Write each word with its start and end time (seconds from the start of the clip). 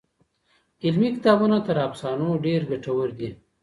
علمي 0.85 1.09
کتابونه 1.15 1.57
تر 1.67 1.77
افسانو 1.87 2.27
ډېر 2.45 2.61
ګټور 2.71 3.09
دي. 3.19 3.29